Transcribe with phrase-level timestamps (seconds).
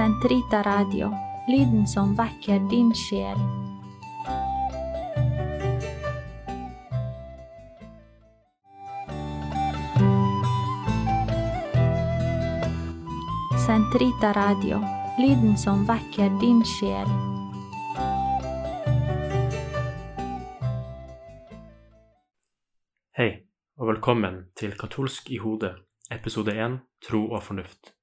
[0.00, 1.10] Sentrita Radio,
[1.48, 3.36] lyden som vekker din sjel.
[13.66, 14.80] Sentrita Radio,
[15.20, 17.12] lyden som vekker din sjel.
[23.20, 23.44] Hei,
[23.76, 25.76] og velkommen til Katolsk i hodet,
[26.08, 27.99] episode 1, Tro og fornuft.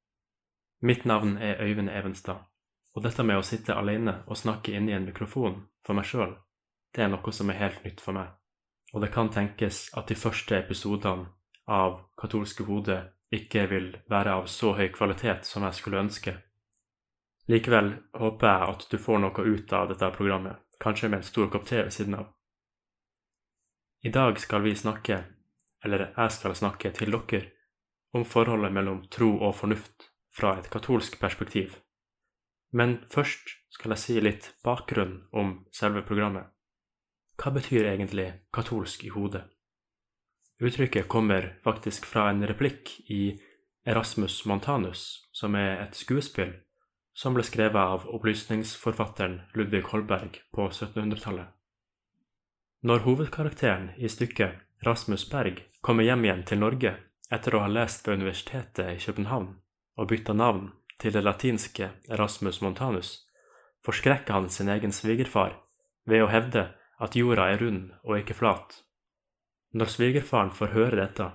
[0.79, 2.43] Mitt navn er Øyvind Evenstad,
[2.93, 6.35] og dette med å sitte alene og snakke inn i en mikrofon for meg sjøl,
[6.93, 8.27] det er noe som er helt nytt for meg.
[8.93, 11.31] Og det kan tenkes at de første episodene
[11.65, 12.97] av Katolske hode
[13.33, 16.35] ikke vil være av så høy kvalitet som jeg skulle ønske.
[17.49, 21.49] Likevel håper jeg at du får noe ut av dette programmet, kanskje med en stor
[21.49, 22.27] kopp te ved siden av.
[24.05, 25.23] I dag skal vi snakke,
[25.83, 27.41] eller jeg skal snakke til dere,
[28.13, 31.79] om forholdet mellom tro og fornuft fra et katolsk perspektiv.
[32.71, 36.45] Men først skal jeg si litt bakgrunn om selve programmet.
[37.37, 39.45] Hva betyr egentlig katolsk i hodet?
[40.57, 43.37] Uttrykket kommer faktisk fra en replikk i
[43.87, 46.55] Erasmus Montanus, som er et skuespill
[47.17, 51.47] som ble skrevet av opplysningsforfatteren Ludvig Holberg på 1700-tallet.
[52.85, 56.93] Når hovedkarakteren i stykket, Rasmus Berg, kommer hjem igjen til Norge
[57.33, 59.55] etter å ha lest ved Universitetet i København
[59.97, 63.27] og bytta navn til det latinske Erasmus Montanus,
[63.85, 65.57] forskrekker han sin egen svigerfar
[66.05, 66.67] ved å hevde
[67.03, 68.81] at jorda er rund og ikke flat.
[69.77, 71.31] Når svigerfaren får høre dette,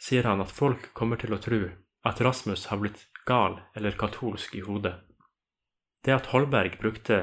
[0.00, 1.62] sier han at folk kommer til å tro
[2.06, 4.94] at Rasmus har blitt gal eller katolsk i hodet.
[6.04, 7.22] Det at Holberg brukte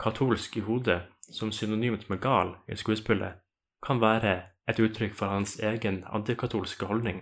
[0.00, 3.38] katolsk i hodet som synonymt med gal i skuespillet,
[3.84, 4.34] kan være
[4.68, 7.20] et uttrykk for hans egen antikatolske holdning.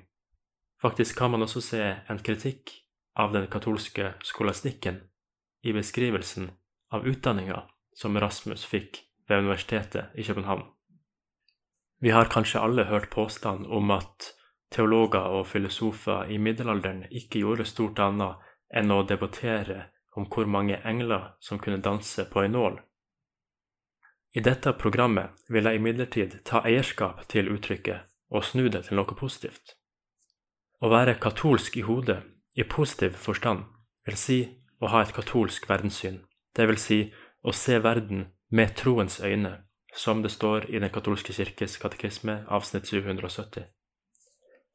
[0.82, 2.70] Faktisk kan man også se en kritikk
[3.14, 5.00] av den katolske skolastikken
[5.62, 6.50] i beskrivelsen
[6.92, 7.62] av utdanninga
[7.94, 10.64] som Rasmus fikk ved Universitetet i København.
[12.02, 14.32] Vi har kanskje alle hørt påstand om at
[14.72, 18.40] teologer og filosofer i middelalderen ikke gjorde stort annet
[18.74, 19.84] enn å debattere
[20.16, 22.80] om hvor mange engler som kunne danse på ei nål.
[24.34, 29.16] I dette programmet vil jeg imidlertid ta eierskap til uttrykket og snu det til noe
[29.16, 29.76] positivt.
[30.80, 32.22] Å være katolsk i hodet
[32.54, 33.64] i positiv forstand
[34.06, 34.38] vil si
[34.82, 36.20] å ha et katolsk verdenssyn,
[36.56, 36.98] det vil si
[37.42, 39.62] å se verden med troens øyne,
[39.94, 43.64] som det står i Den katolske kirkes katekisme, avsnitt 770.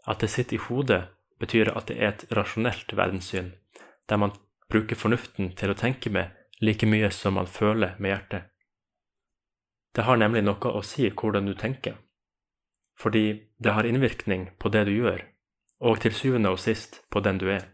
[0.08, 1.04] At det sitter i hodet,
[1.40, 3.54] betyr at det er et rasjonelt verdenssyn,
[4.10, 4.34] der man
[4.70, 8.50] bruker fornuften til å tenke med like mye som man føler med hjertet.
[9.96, 11.98] Det har nemlig noe å si hvordan du tenker,
[12.98, 15.24] fordi det har innvirkning på det du gjør,
[15.80, 17.66] og til syvende og sist på den du er.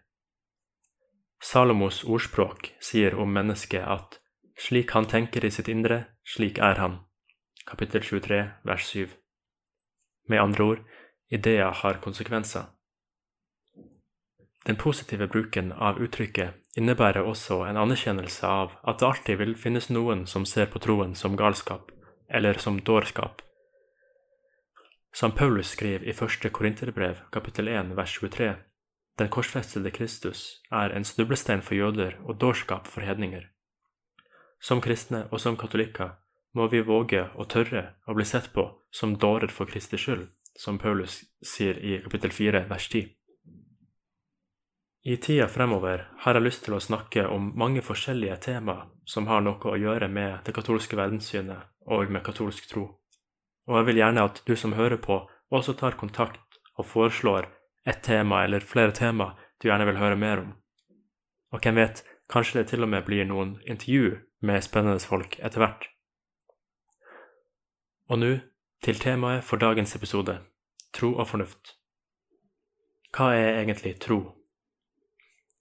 [1.43, 4.19] Salomos ordspråk sier om mennesket at
[4.59, 6.99] slik han tenker i sitt indre, slik er han.
[7.67, 9.09] Kapittel 23, vers 7.
[10.29, 10.79] Med andre ord,
[11.31, 12.69] ideer har konsekvenser.
[14.67, 19.89] Den positive bruken av uttrykket innebærer også en anerkjennelse av at det alltid vil finnes
[19.89, 21.91] noen som ser på troen som galskap,
[22.29, 23.41] eller som dårskap.
[25.13, 28.55] Som Paulus skriver i første Korinterbrev, kapittel 1, vers 23,
[29.21, 30.39] den korsfestede Kristus
[30.71, 33.43] er en snublestein for jøder og dårskap for hedninger.
[34.57, 36.15] Som kristne og som katolikker
[36.57, 40.25] må vi våge og tørre å bli sett på som dårer for Kristi skyld,
[40.57, 43.13] som Paulus sier i kapittel 4, vers 10.
[45.13, 49.45] I tida fremover har jeg lyst til å snakke om mange forskjellige tema som har
[49.45, 52.87] noe å gjøre med det katolske verdenssynet og med katolsk tro.
[53.67, 57.47] Og jeg vil gjerne at du som hører på, også tar kontakt og foreslår
[57.85, 60.53] et tema eller flere tema du gjerne vil høre mer om.
[61.53, 65.63] Og hvem vet, kanskje det til og med blir noen intervju med spennende folk etter
[65.63, 65.85] hvert.
[68.09, 68.33] Og nå
[68.83, 70.39] til temaet for dagens episode
[70.93, 71.77] tro og fornuft.
[73.13, 74.19] Hva er egentlig tro?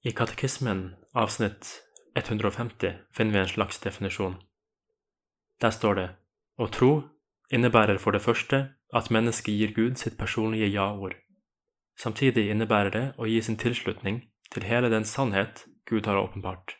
[0.02, 1.68] I katekismen, avsnitt
[2.18, 4.40] 150, finner vi en slags definisjon.
[5.62, 6.08] Der står det
[6.58, 6.92] å tro
[7.52, 11.14] innebærer for det første at mennesket gir Gud sitt personlige ja-ord.
[11.98, 14.22] Samtidig innebærer det å gi sin tilslutning
[14.52, 16.76] til hele den sannhet Gud har åpenbart.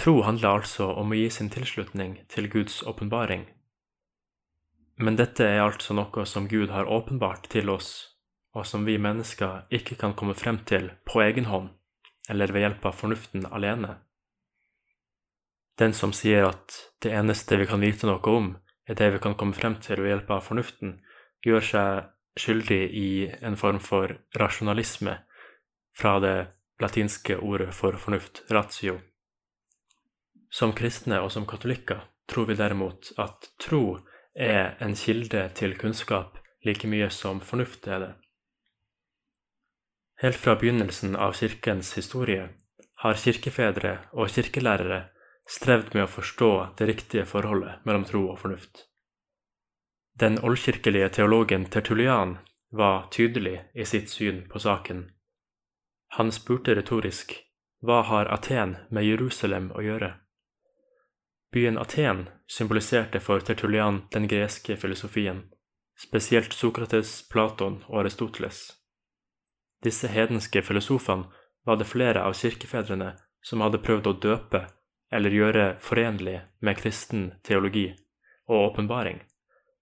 [0.00, 3.44] Tro handler altså om å gi sin tilslutning til Guds åpenbaring.
[5.00, 7.90] Men dette er altså noe som Gud har åpenbart til oss,
[8.56, 11.70] og som vi mennesker ikke kan komme frem til på egen hånd
[12.30, 13.96] eller ved hjelp av fornuften alene.
[15.80, 18.50] Den som sier at det eneste vi kan vite noe om,
[18.96, 20.98] det vi kan komme frem til ved hjelp av fornuften,
[21.44, 23.10] gjør seg skyldig i
[23.42, 25.16] en form for rasjonalisme
[25.96, 26.36] fra det
[26.80, 29.00] latinske ordet for fornuft, ratio,
[30.50, 34.00] Som kristne og som katolikker tror vi derimot at tro
[34.34, 38.10] er en kilde til kunnskap like mye som fornuft er det.
[40.22, 42.48] Helt fra begynnelsen av kirkens historie
[43.02, 45.04] har kirkefedre og kirkelærere
[45.50, 48.86] strevd med å forstå det riktige forholdet mellom tro og fornuft.
[50.20, 52.38] Den oldkirkelige teologen Tertulian
[52.70, 55.08] var tydelig i sitt syn på saken.
[56.18, 57.34] Han spurte retorisk
[57.80, 60.10] hva har Aten med Jerusalem å gjøre?
[61.50, 65.46] Byen Aten symboliserte for Tertulian den greske filosofien,
[65.98, 68.60] spesielt Sokrates, Platon og Aristoteles.
[69.82, 71.32] Disse hedenske filosofene
[71.64, 74.66] var det flere av kirkefedrene som hadde prøvd å døpe
[75.12, 77.88] eller gjøre forenlig med kristen teologi
[78.48, 79.20] og åpenbaring,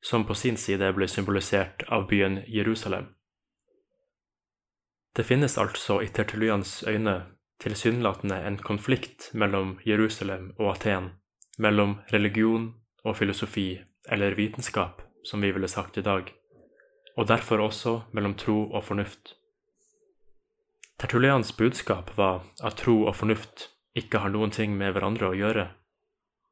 [0.01, 3.13] som på sin side ble symbolisert av byen Jerusalem.
[5.17, 7.23] Det finnes altså i Tertulians øyne
[7.61, 11.11] tilsynelatende en konflikt mellom Jerusalem og Aten
[11.59, 16.31] mellom religion og filosofi, eller vitenskap, som vi ville sagt i dag,
[17.17, 19.35] og derfor også mellom tro og fornuft.
[20.99, 25.69] Tertulians budskap var at tro og fornuft ikke har noen ting med hverandre å gjøre.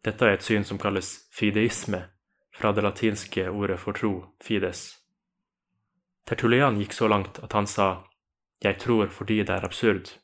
[0.05, 2.05] Dette er et syn som kalles fideisme,
[2.57, 4.13] fra det latinske ordet for tro,
[4.43, 4.87] fides.
[6.27, 8.05] Tertulian gikk så langt at han sa
[8.63, 10.19] 'jeg tror fordi det er absurd',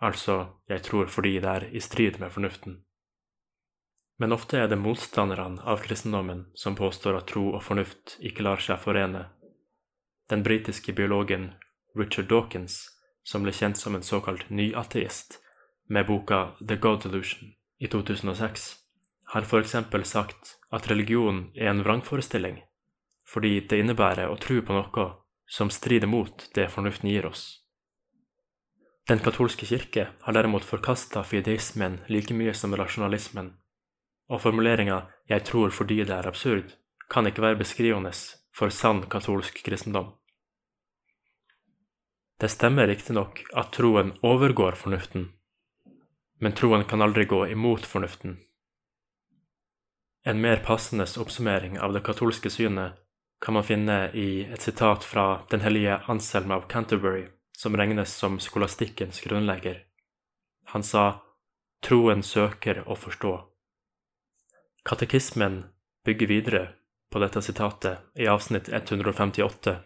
[0.00, 2.82] altså 'jeg tror fordi det er i strid med fornuften'.
[4.18, 8.56] Men ofte er det motstanderne av kristendommen som påstår at tro og fornuft ikke lar
[8.56, 9.24] seg forene.
[10.30, 11.54] Den britiske biologen
[11.96, 12.88] Richard Dawkins,
[13.24, 15.40] som ble kjent som en såkalt nyateist,
[15.88, 18.76] med boka The God Delusion i 2006,
[19.32, 22.60] har for eksempel sagt at religion er en vrangforestilling,
[23.26, 25.08] fordi det innebærer å tro på noe
[25.48, 27.62] som strider mot det fornuften gir oss.
[29.08, 33.50] Den katolske kirke har derimot forkasta fideismen like mye som rasjonalismen
[34.30, 36.72] og formuleringa 'jeg tror fordi det er absurd'
[37.10, 38.12] kan ikke være beskrivende
[38.56, 40.12] for sann katolsk kristendom.
[42.40, 45.32] Det stemmer riktignok at troen overgår fornuften,
[46.42, 48.36] men troen kan aldri gå imot fornuften.
[50.24, 52.98] En mer passende oppsummering av det katolske synet
[53.44, 57.28] kan man finne i et sitat fra den hellige Anselm av Canterbury,
[57.58, 59.84] som regnes som skolastikkens grunnlegger.
[60.64, 61.22] Han sa
[61.82, 63.42] 'Troen søker å forstå'.
[64.84, 65.64] Katekismen
[66.04, 66.68] bygger videre
[67.10, 69.76] på dette sitatet i avsnitt 158.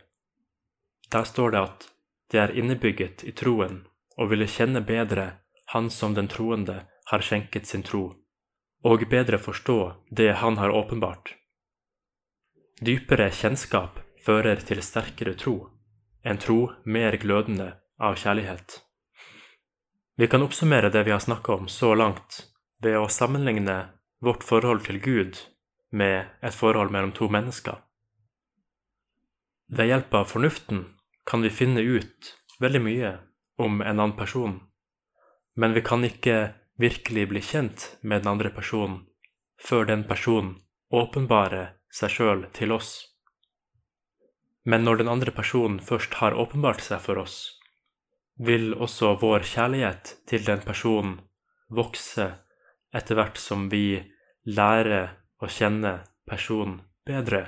[1.10, 1.90] Der står det at
[2.30, 3.84] det er innebygget i troen
[4.16, 5.32] å ville kjenne bedre
[5.72, 8.14] Han som den troende har skjenket sin tro,
[8.84, 9.78] og bedre forstå
[10.10, 11.34] det Han har åpenbart.
[12.80, 15.70] Dypere kjennskap fører til sterkere tro,
[16.22, 18.82] en tro mer glødende av kjærlighet.
[20.16, 22.46] Vi kan oppsummere det vi har snakka om så langt,
[22.82, 23.76] ved å sammenligne
[24.20, 25.40] vårt forhold til Gud
[25.90, 27.80] med et forhold mellom to mennesker.
[29.68, 30.84] Ved hjelp av fornuften
[31.26, 33.12] kan vi finne ut veldig mye
[33.58, 34.60] om en annen person,
[35.56, 39.04] men vi kan ikke virkelig bli kjent med den andre personen
[39.56, 40.58] før den personen
[40.92, 42.90] åpenbarer seg sjøl til oss.
[44.68, 47.56] Men når den andre personen først har åpenbart seg for oss,
[48.36, 51.20] vil også vår kjærlighet til den personen
[51.72, 52.28] vokse
[52.94, 54.02] etter hvert som vi
[54.44, 57.46] lærer å kjenne personen bedre,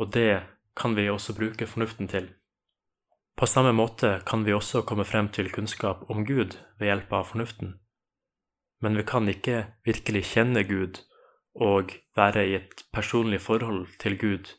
[0.00, 0.40] og det
[0.76, 2.30] kan vi også bruke fornuften til.
[3.40, 7.22] På samme måte kan vi også komme frem til kunnskap om Gud ved hjelp av
[7.30, 7.70] fornuften.
[8.84, 11.00] Men vi kan ikke virkelig kjenne Gud
[11.56, 14.52] og være i et personlig forhold til Gud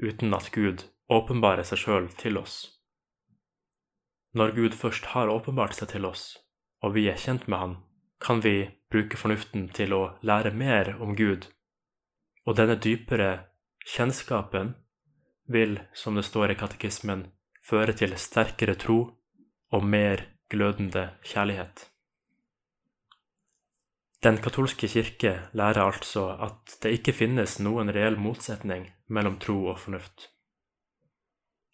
[0.00, 2.56] uten at Gud åpenbarer seg sjøl til oss.
[4.32, 6.38] Når Gud først har åpenbart seg til oss,
[6.80, 7.78] og vi er kjent med Han,
[8.24, 11.50] kan vi bruke fornuften til å lære mer om Gud,
[12.48, 13.32] og denne dypere
[13.84, 14.72] kjennskapen
[15.52, 17.28] vil, som det står i katekismen,
[17.66, 18.98] føre til sterkere tro
[19.74, 21.88] og mer glødende kjærlighet.
[24.22, 29.78] Den katolske kirke lærer altså at det ikke finnes noen reell motsetning mellom tro og
[29.82, 30.30] fornuft.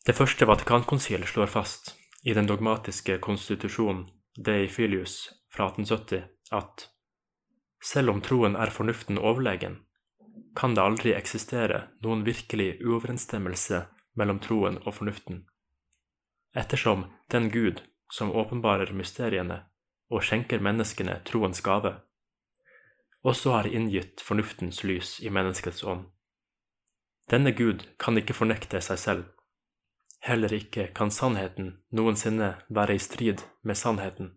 [0.06, 1.94] Det første Vatikankonsil slår fast
[2.26, 6.88] i den dogmatiske konstitusjonen Dei Filius fra 1870 at
[7.82, 9.78] selv om troen er fornuften overlegen,
[10.56, 13.82] kan det aldri eksistere noen virkelig uoverensstemmelse
[14.18, 15.42] mellom troen og fornuften,
[16.54, 17.82] ettersom den Gud
[18.12, 19.62] som åpenbarer mysteriene
[20.12, 21.94] og skjenker menneskene troens gave,
[23.22, 26.08] også har inngitt fornuftens lys i menneskets ånd.
[27.30, 29.24] Denne Gud kan ikke fornekte seg selv.
[30.22, 34.34] Heller ikke kan sannheten noensinne være i strid med sannheten.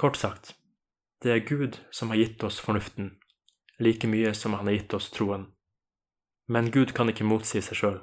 [0.00, 0.56] Kort sagt,
[1.22, 3.18] det er Gud som har gitt oss fornuften,
[3.78, 5.50] like mye som han har gitt oss troen.
[6.48, 7.98] Men Gud kan ikke motsi seg sjøl.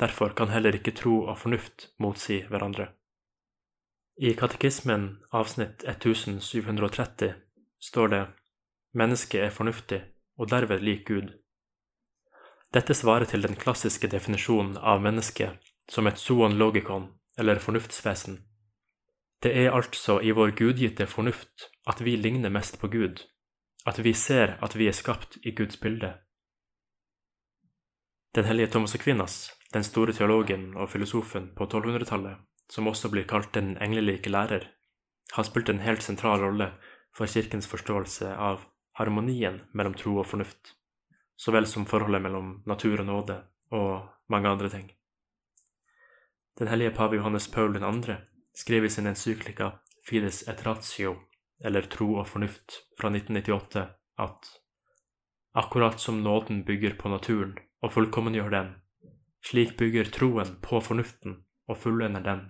[0.00, 2.90] Derfor kan heller ikke tro og fornuft motsi hverandre.
[4.16, 7.34] I Katekismen avsnitt 1730
[7.80, 8.26] står det
[8.96, 10.02] Mennesket er fornuftig
[10.36, 11.32] og derved lik Gud.
[12.74, 15.56] Dette svarer til den klassiske definisjonen av mennesket
[15.88, 18.40] som et zoon logikon, eller fornuftsvesen.
[19.42, 23.22] Det er altså i vår gudgitte fornuft at vi ligner mest på Gud,
[23.86, 26.14] at vi ser at vi er skapt i Guds bilde.
[28.34, 32.40] Den hellige Thomas Aquinas, den store teologen og filosofen på 1200-tallet,
[32.72, 34.64] som også blir kalt den englelike lærer,
[35.36, 36.70] har spilt en helt sentral rolle
[37.16, 38.64] for kirkens forståelse av
[38.96, 40.72] harmonien mellom tro og fornuft,
[41.36, 43.36] så vel som forholdet mellom natur og nåde
[43.76, 44.86] og mange andre ting.
[46.56, 48.16] Den hellige pave Johannes Paul 2.
[48.56, 49.74] skrev i sin encyklika
[50.06, 51.16] Fides et ratio,
[51.60, 53.82] eller Tro og fornuft, fra 1998
[54.22, 54.50] at
[55.52, 58.74] akkurat som nåden bygger på naturen og fullkommengjør den,
[59.44, 62.46] slik bygger troen på fornuften og fullender den.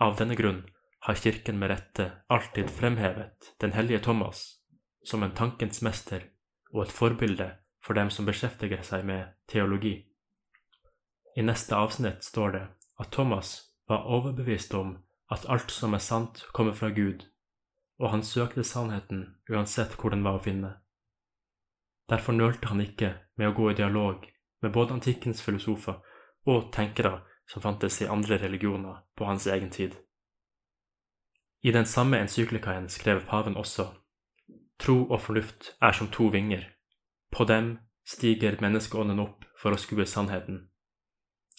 [0.00, 0.62] Av denne grunn
[1.06, 4.44] har Kirken med rette alltid fremhevet den hellige Thomas
[5.04, 6.28] som en tankens mester
[6.72, 7.48] og et forbilde
[7.84, 9.94] for dem som beskjeftiger seg med teologi.
[11.36, 12.64] I neste avsnitt står det
[12.98, 14.96] at Thomas var overbevist om
[15.30, 17.24] at alt som er sant, kommer fra Gud,
[17.98, 20.72] og han søkte sannheten uansett hvor den var å finne.
[22.08, 24.24] Derfor nølte han ikke med å gå i dialog
[24.62, 26.00] med både antikkens filosofer
[26.46, 29.94] og tenkere som fantes i andre religioner på hans egen tid.
[31.62, 33.88] I den samme encyklikaen skrev paven også
[34.78, 36.62] Tro og fornuft er som to vinger.
[37.30, 40.68] På dem stiger menneskeånden opp for å skue sannheten.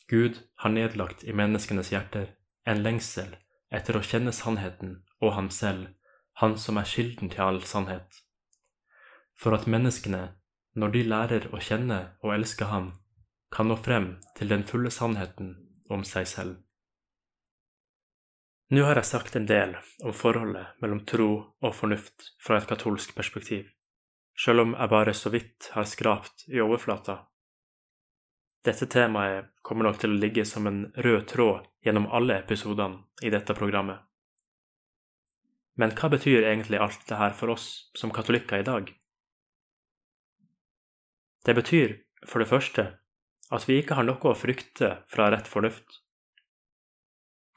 [0.08, 2.32] Gud har nedlagt i menneskenes hjerter
[2.66, 3.36] en lengsel
[3.76, 5.92] etter å kjenne sannheten og ham selv,
[6.40, 8.08] han som er kilden til all sannhet.
[9.36, 10.39] For at menneskene,
[10.80, 12.94] når de lærer å kjenne og elske ham,
[13.52, 15.54] kan nå frem til den fulle sannheten
[15.90, 16.58] om seg selv.
[18.70, 19.74] Nå har jeg sagt en del
[20.06, 21.30] om forholdet mellom tro
[21.66, 23.66] og fornuft fra et katolsk perspektiv,
[24.38, 27.24] selv om jeg bare så vidt har skrapt i overflata.
[28.66, 33.34] Dette temaet kommer nok til å ligge som en rød tråd gjennom alle episodene i
[33.34, 34.06] dette programmet.
[35.80, 38.92] Men hva betyr egentlig alt det her for oss som katolikker i dag?
[41.46, 42.86] Det betyr, for det første,
[43.52, 46.02] at vi ikke har noe å frykte fra rett fornuft.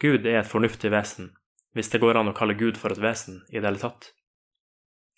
[0.03, 1.33] Gud er et fornuftig vesen,
[1.75, 4.12] hvis det går an å kalle Gud for et vesen i det hele tatt.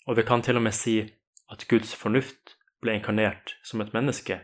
[0.06, 0.98] Og vi kan til og med si
[1.52, 4.42] at Guds fornuft ble inkarnert som et menneske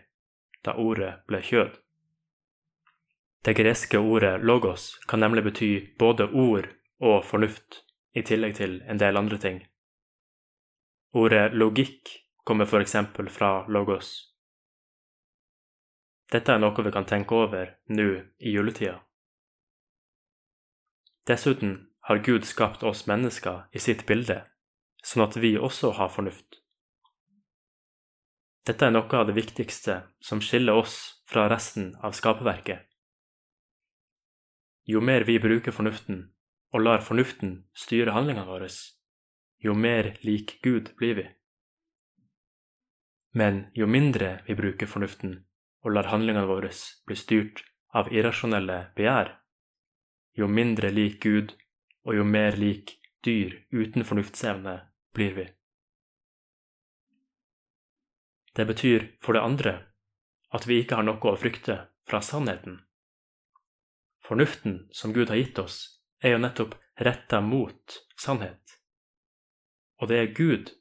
[0.65, 1.77] da ordet ble kjød.
[3.45, 6.69] Det greske ordet logos kan nemlig bety både ord
[7.01, 9.61] og fornuft, i tillegg til en del andre ting.
[11.15, 12.11] Ordet logikk
[12.45, 14.31] kommer eksempel fra logos.
[16.31, 19.01] Dette er noe vi kan tenke over nå i juletida.
[21.27, 24.45] Dessuten har Gud skapt oss mennesker i sitt bilde,
[25.03, 26.61] sånn at vi også har fornuft.
[28.67, 30.97] Dette er noe av det viktigste som skiller oss
[31.31, 32.87] fra resten av skaperverket.
[34.87, 36.23] Jo mer vi bruker fornuften
[36.75, 38.71] og lar fornuften styre handlingene våre,
[39.59, 41.27] jo mer lik Gud blir vi.
[43.33, 45.37] Men jo mindre vi bruker fornuften
[45.85, 46.73] og lar handlingene våre
[47.07, 47.63] bli styrt
[47.95, 49.37] av irrasjonelle begjær,
[50.39, 51.55] jo mindre lik Gud
[52.07, 54.77] og jo mer lik dyr uten fornuftsevne
[55.15, 55.47] blir vi.
[58.55, 59.75] Det betyr for det andre
[60.51, 61.77] at vi ikke har noe å frykte
[62.09, 62.81] fra sannheten.
[64.27, 68.79] Fornuften som Gud har gitt oss, er jo nettopp retta mot sannhet.
[70.03, 70.73] Og det er Gud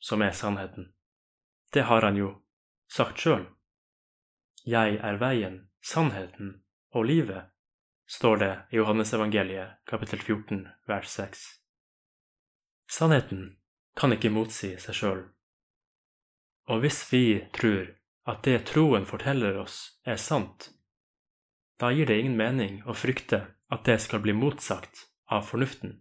[0.00, 0.92] som er sannheten.
[1.72, 2.32] Det har han jo
[2.88, 3.44] sagt sjøl.
[4.64, 6.62] Jeg er veien, sannheten
[6.96, 7.50] og livet
[8.08, 11.44] står det i Johannesevangeliet kapittel 14 vers 6.
[12.88, 13.42] Sannheten
[13.96, 15.22] kan ikke motsi seg sjøl.
[16.72, 17.22] Og hvis vi
[17.52, 17.92] tror
[18.28, 20.70] at det troen forteller oss, er sant,
[21.80, 25.98] da gir det ingen mening å frykte at det skal bli motsagt av fornuften.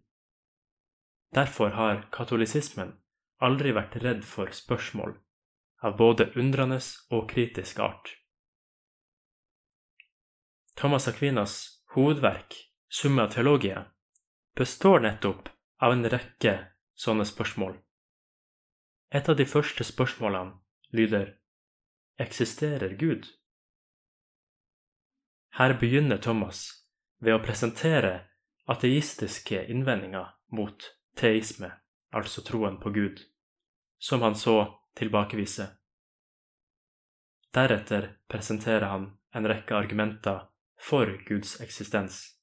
[1.35, 2.95] Derfor har katolisismen
[3.43, 5.17] aldri vært redd for spørsmål
[5.83, 6.79] av både undrende
[7.11, 8.17] og kritisk art.
[10.77, 12.53] Thomas Aquinas hovedverk,
[12.89, 13.85] Summa Theologia,
[14.55, 15.49] består nettopp
[15.81, 16.53] av en rekke
[16.97, 17.77] sånne spørsmål.
[19.13, 20.57] Et av de første spørsmålene
[20.93, 21.35] lyder
[22.19, 23.27] Eksisterer Gud?
[25.57, 26.67] Her begynner Thomas
[27.21, 28.27] ved å presentere
[28.69, 31.71] ateistiske innvendinger mot teisme
[32.13, 33.19] altså troen på Gud,
[33.97, 35.67] som han så tilbakeviser.
[37.53, 40.43] Deretter presenterer han en rekke argumenter
[40.81, 42.35] for Guds eksistens,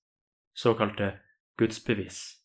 [0.54, 1.12] såkalte
[1.58, 2.40] gudsbevis.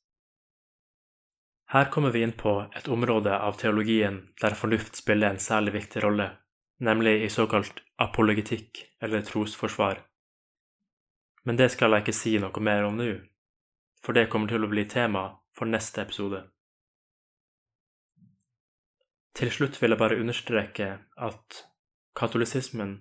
[1.69, 6.03] Her kommer vi inn på et område av teologien der fornuft spiller en særlig viktig
[6.03, 6.31] rolle,
[6.79, 10.01] nemlig i såkalt apologetikk eller trosforsvar.
[11.43, 13.11] Men det skal jeg ikke si noe mer om nå,
[14.01, 16.41] for det kommer til å bli tema for neste episode.
[19.39, 21.59] Til slutt vil jeg bare understreke at
[22.19, 22.97] katolisismen,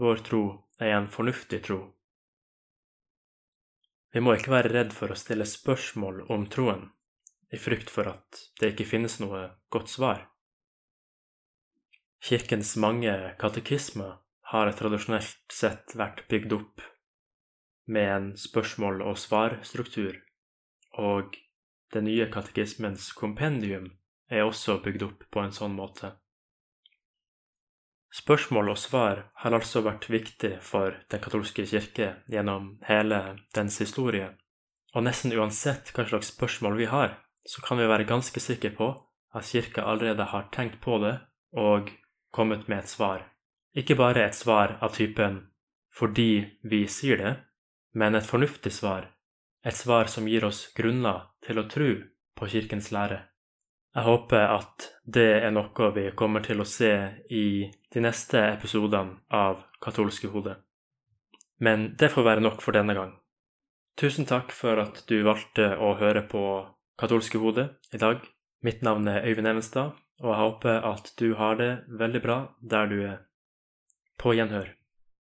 [0.00, 0.44] vår tro,
[0.80, 1.76] er en fornuftig tro.
[4.14, 6.86] Vi må ikke være redd for å stille spørsmål om troen,
[7.52, 9.42] i frykt for at det ikke finnes noe
[9.74, 10.22] godt svar.
[12.24, 13.12] Kirkens mange
[13.42, 14.14] katekismer
[14.54, 16.86] har tradisjonelt sett vært bygd opp
[17.92, 20.16] med en spørsmål- og svarstruktur,
[20.96, 21.36] og
[21.92, 23.90] den nye katekismens kompendium
[24.30, 26.14] er også bygd opp på en sånn måte.
[28.14, 33.18] Spørsmål og svar har altså vært viktig for Den katolske kirke gjennom hele
[33.56, 34.28] dens historie,
[34.94, 38.92] og nesten uansett hva slags spørsmål vi har, så kan vi være ganske sikre på
[39.34, 41.16] at kirka allerede har tenkt på det
[41.58, 41.90] og
[42.30, 43.26] kommet med et svar.
[43.74, 45.50] Ikke bare et svar av typen
[45.90, 47.42] 'fordi vi sier det',
[47.94, 49.10] men et fornuftig svar,
[49.64, 51.90] et svar som gir oss grunner til å tro
[52.36, 53.22] på Kirkens lære.
[53.94, 56.92] Jeg håper at det er noe vi kommer til å se
[57.30, 60.56] i de neste episodene av Katolske hode.
[61.62, 63.12] Men det får være nok for denne gang.
[63.94, 66.42] Tusen takk for at du valgte å høre på
[66.98, 68.24] Katolske hode i dag.
[68.66, 72.90] Mitt navn er Øyvind Evenstad, og jeg håper at du har det veldig bra der
[72.90, 73.20] du er.
[74.18, 74.72] På gjenhør.